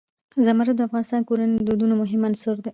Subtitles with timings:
[0.45, 2.69] زمرد د افغان کورنیو د دودونو مهم عنصر دی.